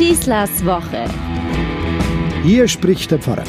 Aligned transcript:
Schießlers 0.00 0.64
Woche. 0.64 1.04
Hier 2.42 2.66
spricht 2.68 3.10
der 3.10 3.18
Pfarrer. 3.18 3.44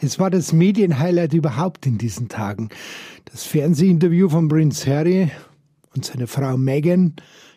Es 0.00 0.18
war 0.18 0.28
das 0.28 0.52
Medienhighlight 0.52 1.34
überhaupt 1.34 1.86
in 1.86 1.98
diesen 1.98 2.26
Tagen. 2.26 2.68
Das 3.26 3.44
Fernsehinterview 3.44 4.28
von 4.28 4.48
Prince 4.48 4.90
Harry 4.90 5.30
und 5.94 6.04
seiner 6.04 6.26
Frau 6.26 6.56
Meghan 6.56 7.14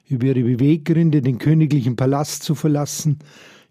über 0.07 0.27
ihre 0.27 0.43
Beweggründe, 0.43 1.23
den 1.23 1.39
königlichen 1.39 1.95
Palast 1.95 2.43
zu 2.43 2.53
verlassen, 2.53 3.17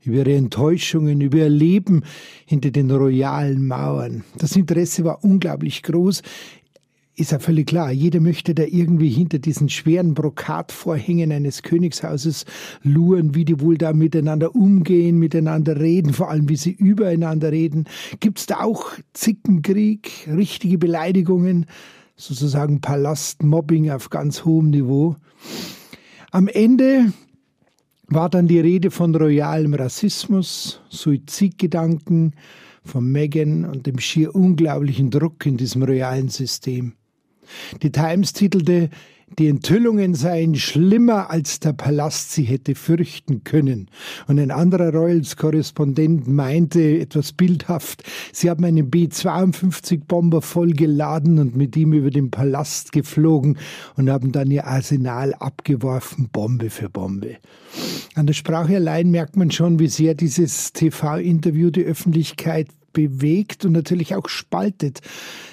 über 0.02 0.16
ihre 0.16 0.34
Enttäuschungen, 0.34 1.20
über 1.20 1.38
ihr 1.38 1.48
Leben 1.48 2.02
hinter 2.44 2.72
den 2.72 2.90
royalen 2.90 3.68
Mauern. 3.68 4.24
Das 4.36 4.56
Interesse 4.56 5.04
war 5.04 5.22
unglaublich 5.22 5.84
groß 5.84 6.22
ist 7.20 7.32
ja 7.32 7.38
völlig 7.38 7.66
klar. 7.66 7.92
Jeder 7.92 8.20
möchte 8.20 8.54
da 8.54 8.64
irgendwie 8.64 9.10
hinter 9.10 9.38
diesen 9.38 9.68
schweren 9.68 10.14
Brokatvorhängen 10.14 11.30
eines 11.30 11.62
Königshauses 11.62 12.46
luren, 12.82 13.34
wie 13.34 13.44
die 13.44 13.60
wohl 13.60 13.76
da 13.76 13.92
miteinander 13.92 14.56
umgehen, 14.56 15.18
miteinander 15.18 15.78
reden, 15.78 16.14
vor 16.14 16.30
allem 16.30 16.48
wie 16.48 16.56
sie 16.56 16.72
übereinander 16.72 17.52
reden. 17.52 17.84
Gibt's 18.20 18.46
da 18.46 18.60
auch 18.60 18.92
Zickenkrieg, 19.12 20.28
richtige 20.28 20.78
Beleidigungen, 20.78 21.66
sozusagen 22.16 22.80
Palastmobbing 22.80 23.90
auf 23.90 24.10
ganz 24.10 24.44
hohem 24.44 24.70
Niveau? 24.70 25.16
Am 26.30 26.48
Ende 26.48 27.12
war 28.06 28.30
dann 28.30 28.48
die 28.48 28.60
Rede 28.60 28.90
von 28.90 29.14
royalem 29.14 29.74
Rassismus, 29.74 30.80
Suizidgedanken, 30.88 32.34
von 32.84 33.10
Megan 33.12 33.66
und 33.66 33.86
dem 33.86 33.98
schier 33.98 34.34
unglaublichen 34.34 35.10
Druck 35.10 35.44
in 35.44 35.58
diesem 35.58 35.82
royalen 35.82 36.28
System. 36.28 36.94
Die 37.82 37.92
Times 37.92 38.32
titelte, 38.32 38.90
die 39.38 39.46
Enthüllungen 39.46 40.14
seien 40.14 40.56
schlimmer, 40.56 41.30
als 41.30 41.60
der 41.60 41.72
Palast 41.72 42.32
sie 42.32 42.42
hätte 42.42 42.74
fürchten 42.74 43.44
können. 43.44 43.88
Und 44.26 44.40
ein 44.40 44.50
anderer 44.50 44.92
Royals-Korrespondent 44.92 46.26
meinte 46.26 46.98
etwas 46.98 47.32
bildhaft, 47.32 48.02
sie 48.32 48.50
haben 48.50 48.64
einen 48.64 48.90
B-52-Bomber 48.90 50.42
vollgeladen 50.42 51.38
und 51.38 51.56
mit 51.56 51.76
ihm 51.76 51.92
über 51.92 52.10
den 52.10 52.32
Palast 52.32 52.90
geflogen 52.90 53.56
und 53.96 54.10
haben 54.10 54.32
dann 54.32 54.50
ihr 54.50 54.66
Arsenal 54.66 55.34
abgeworfen, 55.34 56.28
Bombe 56.32 56.68
für 56.68 56.90
Bombe. 56.90 57.36
An 58.16 58.26
der 58.26 58.34
Sprache 58.34 58.74
allein 58.74 59.12
merkt 59.12 59.36
man 59.36 59.52
schon, 59.52 59.78
wie 59.78 59.88
sehr 59.88 60.14
dieses 60.14 60.72
TV-Interview 60.72 61.70
die 61.70 61.84
Öffentlichkeit 61.84 62.66
bewegt 62.92 63.64
und 63.64 63.72
natürlich 63.72 64.14
auch 64.14 64.28
spaltet 64.28 65.00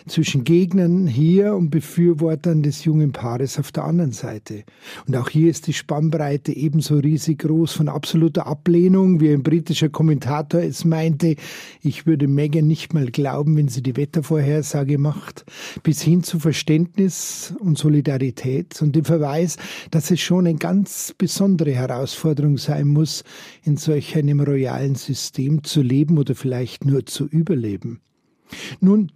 zwischen 0.07 0.43
Gegnern 0.43 1.07
hier 1.07 1.53
und 1.55 1.69
Befürwortern 1.69 2.63
des 2.63 2.85
jungen 2.85 3.11
Paares 3.11 3.59
auf 3.59 3.71
der 3.71 3.83
anderen 3.83 4.11
Seite. 4.11 4.63
Und 5.05 5.15
auch 5.15 5.29
hier 5.29 5.49
ist 5.49 5.67
die 5.67 5.73
Spannbreite 5.73 6.55
ebenso 6.55 6.95
riesig 6.97 7.39
groß 7.39 7.73
von 7.73 7.89
absoluter 7.89 8.47
Ablehnung, 8.47 9.19
wie 9.19 9.31
ein 9.31 9.43
britischer 9.43 9.89
Kommentator 9.89 10.61
es 10.61 10.85
meinte, 10.85 11.35
ich 11.81 12.05
würde 12.05 12.27
Megan 12.27 12.67
nicht 12.67 12.93
mal 12.93 13.07
glauben, 13.07 13.57
wenn 13.57 13.67
sie 13.67 13.83
die 13.83 13.95
Wettervorhersage 13.97 14.97
macht, 14.97 15.45
bis 15.83 16.01
hin 16.01 16.23
zu 16.23 16.39
Verständnis 16.39 17.53
und 17.59 17.77
Solidarität 17.77 18.81
und 18.81 18.95
dem 18.95 19.05
Verweis, 19.05 19.57
dass 19.91 20.11
es 20.11 20.19
schon 20.19 20.47
eine 20.47 20.57
ganz 20.57 21.13
besondere 21.17 21.71
Herausforderung 21.71 22.57
sein 22.57 22.87
muss, 22.87 23.23
in 23.63 23.77
solch 23.77 24.15
einem 24.15 24.39
royalen 24.39 24.95
System 24.95 25.63
zu 25.63 25.81
leben 25.81 26.17
oder 26.17 26.35
vielleicht 26.35 26.85
nur 26.85 27.05
zu 27.05 27.26
überleben. 27.27 28.01
Nun, 28.79 29.11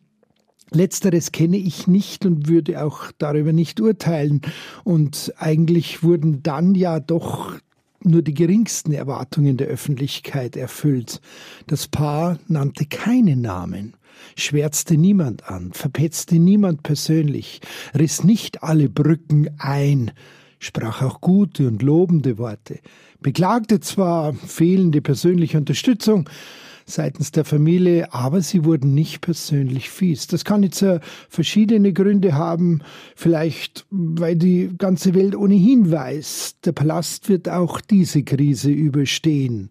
Letzteres 0.74 1.34
kenne 1.34 1.58
ich 1.58 1.88
nicht 1.88 2.26
und 2.26 2.48
würde 2.48 2.82
auch 2.82 3.12
darüber 3.18 3.52
nicht 3.52 3.82
urteilen. 3.82 4.42
Und 4.86 5.34
eigentlich 5.38 6.02
wurden 6.02 6.44
dann 6.44 6.76
ja 6.76 7.02
doch 7.02 7.58
nur 8.04 8.22
die 8.22 8.34
geringsten 8.34 8.94
Erwartungen 8.94 9.58
der 9.58 9.68
Öffentlichkeit 9.68 10.56
erfüllt. 10.56 11.20
Das 11.68 11.90
Paar 11.90 12.40
nannte 12.48 12.86
keine 12.86 13.36
Namen, 13.36 13.96
schwärzte 14.38 14.98
niemand 14.98 15.50
an, 15.50 15.72
verpetzte 15.74 16.40
niemand 16.40 16.84
persönlich, 16.84 17.60
riss 17.94 18.24
nicht 18.24 18.64
alle 18.64 18.90
Brücken 18.90 19.50
ein, 19.58 20.12
sprach 20.60 21.02
auch 21.02 21.22
gute 21.22 21.68
und 21.68 21.82
lobende 21.82 22.38
Worte, 22.38 22.80
beklagte 23.20 23.82
zwar 23.82 24.34
fehlende 24.34 25.02
persönliche 25.02 25.58
Unterstützung, 25.58 26.30
seitens 26.92 27.32
der 27.32 27.46
Familie, 27.46 28.14
aber 28.14 28.42
sie 28.42 28.66
wurden 28.66 28.94
nicht 28.94 29.22
persönlich 29.22 29.90
fies. 29.90 30.28
Das 30.28 30.46
kann 30.46 30.64
jetzt 30.64 30.82
äh, 30.82 31.00
verschiedene 31.30 31.94
Gründe 31.94 32.36
haben, 32.36 32.82
vielleicht 33.16 33.86
weil 33.90 34.36
die 34.36 34.72
ganze 34.78 35.14
Welt 35.16 35.36
ohnehin 35.36 35.92
weiß, 35.92 36.58
der 36.66 36.74
Palast 36.74 37.30
wird 37.30 37.50
auch 37.50 37.82
diese 37.82 38.24
Krise 38.24 38.72
überstehen. 38.72 39.70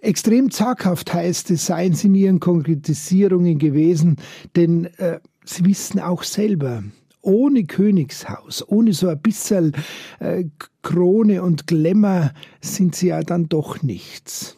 Extrem 0.00 0.50
zaghaft 0.50 1.12
heißt 1.12 1.50
es, 1.50 1.66
seien 1.66 1.94
sie 1.94 2.08
in 2.08 2.14
ihren 2.14 2.40
Konkretisierungen 2.40 3.58
gewesen, 3.58 4.16
denn 4.54 4.86
äh, 4.98 5.18
sie 5.44 5.64
wissen 5.64 5.98
auch 5.98 6.22
selber, 6.22 6.84
ohne 7.20 7.64
Königshaus, 7.64 8.64
ohne 8.68 8.92
so 8.92 9.08
ein 9.08 9.20
bisschen 9.20 9.72
äh, 10.20 10.44
Krone 10.82 11.42
und 11.42 11.66
Glamour 11.66 12.32
sind 12.60 12.94
sie 12.94 13.08
ja 13.08 13.22
dann 13.22 13.48
doch 13.48 13.82
nichts. 13.82 14.57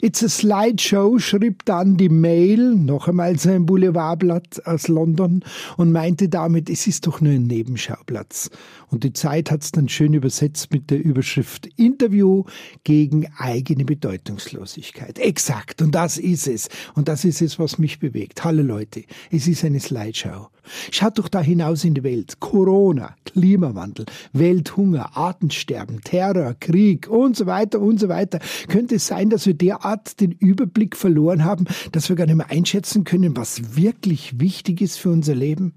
It's 0.00 0.22
a 0.24 0.28
Slideshow 0.28 1.18
schrieb 1.18 1.64
dann 1.64 1.96
die 1.96 2.08
Mail, 2.08 2.74
noch 2.74 3.08
einmal 3.08 3.38
sein 3.38 3.66
Boulevardblatt 3.66 4.66
aus 4.66 4.88
London, 4.88 5.44
und 5.76 5.92
meinte 5.92 6.28
damit, 6.28 6.70
es 6.70 6.86
ist 6.86 7.06
doch 7.06 7.20
nur 7.20 7.32
ein 7.32 7.42
Nebenschauplatz. 7.42 8.50
Und 8.88 9.04
die 9.04 9.12
Zeit 9.12 9.50
hat's 9.50 9.72
dann 9.72 9.88
schön 9.88 10.14
übersetzt 10.14 10.72
mit 10.72 10.90
der 10.90 11.02
Überschrift 11.04 11.66
Interview 11.76 12.44
gegen 12.84 13.26
eigene 13.38 13.84
Bedeutungslosigkeit. 13.84 15.18
Exakt, 15.18 15.82
und 15.82 15.94
das 15.94 16.18
ist 16.18 16.46
es. 16.46 16.68
Und 16.94 17.08
das 17.08 17.24
ist 17.24 17.42
es, 17.42 17.58
was 17.58 17.78
mich 17.78 17.98
bewegt. 17.98 18.44
Hallo 18.44 18.62
Leute, 18.62 19.04
es 19.30 19.46
ist 19.46 19.64
eine 19.64 19.80
Slideshow. 19.80 20.48
Schaut 20.90 21.18
doch 21.18 21.28
da 21.28 21.40
hinaus 21.40 21.84
in 21.84 21.94
die 21.94 22.02
Welt. 22.02 22.40
Corona, 22.40 23.14
Klimawandel, 23.24 24.06
Welthunger, 24.32 25.16
Artensterben, 25.16 26.00
Terror, 26.02 26.54
Krieg 26.58 27.08
und 27.08 27.36
so 27.36 27.46
weiter 27.46 27.80
und 27.80 28.00
so 28.00 28.08
weiter. 28.08 28.40
Könnte 28.68 28.96
es 28.96 29.06
sein, 29.06 29.30
dass 29.30 29.46
wir 29.46 29.54
derart 29.66 30.20
den 30.20 30.30
Überblick 30.32 30.96
verloren 30.96 31.44
haben, 31.44 31.66
dass 31.90 32.08
wir 32.08 32.14
gar 32.14 32.26
nicht 32.26 32.36
mehr 32.36 32.50
einschätzen 32.50 33.02
können, 33.02 33.36
was 33.36 33.76
wirklich 33.76 34.38
wichtig 34.38 34.80
ist 34.80 34.98
für 34.98 35.10
unser 35.10 35.34
Leben? 35.34 35.74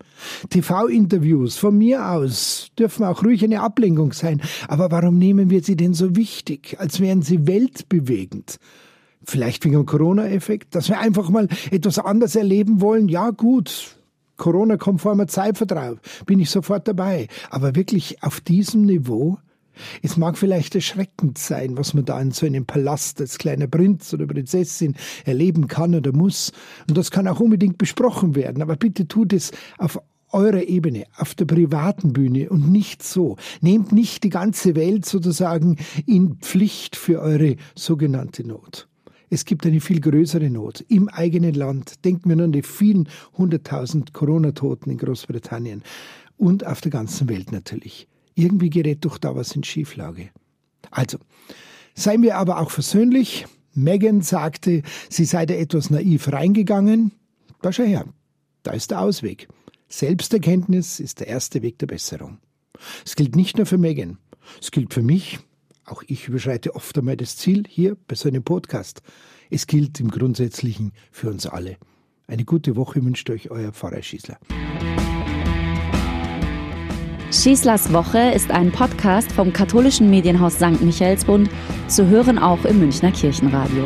TV-Interviews 0.50 1.58
von 1.58 1.76
mir 1.78 2.08
aus 2.08 2.70
dürfen 2.78 3.04
auch 3.04 3.24
ruhig 3.24 3.44
eine 3.44 3.62
Ablenkung 3.62 4.14
sein. 4.14 4.42
Aber 4.68 4.92
warum 4.92 5.18
nehmen 5.18 5.50
wir 5.50 5.64
sie 5.64 5.76
denn 5.76 5.96
so 5.96 6.16
wichtig, 6.16 6.76
als 6.80 7.00
wären 7.00 7.24
sie 7.24 7.48
weltbewegend? 7.48 8.60
Vielleicht 9.24 9.66
wegen 9.66 9.76
dem 9.76 9.86
Corona-Effekt, 9.86 10.76
dass 10.76 10.90
wir 10.90 11.00
einfach 11.00 11.30
mal 11.30 11.48
etwas 11.72 11.98
anders 11.98 12.36
erleben 12.36 12.82
wollen. 12.82 13.10
Ja, 13.10 13.32
gut, 13.32 13.98
Corona-konformer 14.38 15.28
Zeitvertrag, 15.28 15.98
bin 16.28 16.40
ich 16.40 16.52
sofort 16.52 16.88
dabei. 16.88 17.28
Aber 17.50 17.76
wirklich 17.76 18.22
auf 18.24 18.40
diesem 18.40 18.84
Niveau? 18.84 19.40
Es 20.02 20.18
mag 20.18 20.38
vielleicht 20.38 20.76
erschreckend 20.76 21.38
sein, 21.38 21.78
was 21.78 21.94
man 21.94 22.06
da 22.06 22.20
in 22.20 22.32
so 22.32 22.46
einem 22.46 22.66
Palast 22.66 23.20
als 23.22 23.38
kleiner 23.38 23.68
Prinz 23.68 24.14
oder 24.14 24.28
Prinzessin 24.28 24.96
erleben 25.26 25.68
kann 25.68 25.96
oder 25.96 26.12
muss. 26.12 26.52
Und 26.88 26.98
das 26.98 27.12
kann 27.12 27.28
auch 27.28 27.40
unbedingt 27.40 27.78
besprochen 27.78 28.36
werden. 28.36 28.62
Aber 28.62 28.76
bitte 28.76 29.08
tut 29.08 29.34
es 29.34 29.52
auf 29.78 30.00
eurer 30.32 30.64
Ebene, 30.64 31.06
auf 31.18 31.34
der 31.34 31.46
privaten 31.46 32.14
Bühne 32.14 32.50
und 32.50 32.72
nicht 32.72 33.04
so. 33.04 33.38
Nehmt 33.62 33.92
nicht 33.92 34.24
die 34.24 34.30
ganze 34.30 34.76
Welt 34.76 35.06
sozusagen 35.06 35.78
in 36.06 36.36
Pflicht 36.36 36.96
für 36.96 37.20
eure 37.20 37.56
sogenannte 37.76 38.46
Not. 38.46 38.88
Es 39.32 39.46
gibt 39.46 39.66
eine 39.66 39.80
viel 39.80 40.02
größere 40.02 40.50
Not 40.50 40.84
im 40.88 41.08
eigenen 41.08 41.54
Land. 41.54 42.04
Denken 42.04 42.30
wir 42.30 42.36
nur 42.36 42.46
an 42.46 42.52
die 42.52 42.64
vielen 42.64 43.08
hunderttausend 43.38 44.14
Corona-Toten 44.14 44.90
in 44.90 44.98
Großbritannien 44.98 45.84
und 46.38 46.66
auf 46.66 46.82
der 46.82 46.92
ganzen 46.92 47.30
Welt 47.30 47.52
natürlich. 47.52 48.08
Irgendwie 48.40 48.70
gerät 48.70 49.04
doch 49.04 49.18
da 49.18 49.36
was 49.36 49.54
in 49.54 49.66
Schieflage. 49.66 50.30
Also, 50.92 51.18
seien 51.94 52.22
wir 52.22 52.38
aber 52.38 52.62
auch 52.62 52.72
versöhnlich. 52.72 53.46
Megan 53.74 54.22
sagte, 54.22 54.82
sie 55.10 55.26
sei 55.26 55.46
da 55.46 55.56
etwas 55.56 55.90
naiv 55.90 56.32
reingegangen. 56.32 57.12
Da 57.62 57.74
schau 57.74 57.84
her, 57.84 58.06
da 58.64 58.72
ist 58.72 58.92
der 58.92 59.02
Ausweg. 59.02 59.50
Selbsterkenntnis 59.90 61.02
ist 61.02 61.20
der 61.20 61.28
erste 61.28 61.62
Weg 61.62 61.80
der 61.80 61.88
Besserung. 61.88 62.38
Es 63.06 63.18
gilt 63.18 63.36
nicht 63.36 63.58
nur 63.58 63.66
für 63.66 63.78
Megan, 63.78 64.18
es 64.62 64.72
gilt 64.72 64.94
für 64.94 65.04
mich, 65.04 65.40
auch 65.84 66.02
ich 66.08 66.30
überschreite 66.30 66.76
oft 66.76 66.98
einmal 66.98 67.18
das 67.18 67.36
Ziel 67.36 67.66
hier 67.68 67.98
bei 68.08 68.16
so 68.16 68.30
einem 68.30 68.44
Podcast. 68.44 69.02
Es 69.50 69.68
gilt 69.68 70.00
im 70.00 70.12
Grundsätzlichen 70.12 70.94
für 71.12 71.30
uns 71.30 71.46
alle. 71.46 71.76
Eine 72.26 72.46
gute 72.46 72.78
Woche 72.78 73.04
wünscht 73.04 73.30
euch 73.32 73.52
euer 73.52 73.74
Pfarrer 73.74 74.02
Schießler. 74.02 74.40
Schießlers 77.32 77.94
Woche 77.94 78.32
ist 78.32 78.50
ein 78.50 78.72
Podcast 78.72 79.32
vom 79.32 79.54
katholischen 79.54 80.10
Medienhaus 80.10 80.56
St. 80.56 80.82
Michaelsbund, 80.82 81.48
zu 81.88 82.08
hören 82.08 82.40
auch 82.40 82.66
im 82.66 82.80
Münchner 82.80 83.12
Kirchenradio. 83.12 83.86